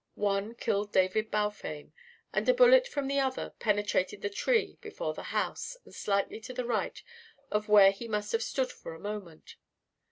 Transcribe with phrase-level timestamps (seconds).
[0.15, 1.91] One killed David Balfame,
[2.33, 6.53] and a bullet from the other penetrated the tree before the house and slightly to
[6.55, 6.99] the right
[7.51, 9.57] of where he must have stood for a moment.